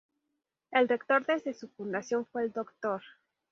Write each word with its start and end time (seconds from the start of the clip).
El 0.71 0.89
rector 0.89 1.27
desde 1.27 1.53
su 1.53 1.69
fundación 1.69 2.25
fue 2.25 2.45
el 2.45 2.51
Dr. 2.51 3.03